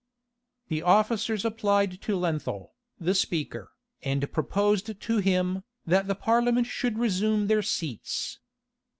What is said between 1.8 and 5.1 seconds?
to Lenthal, the speaker, and proposed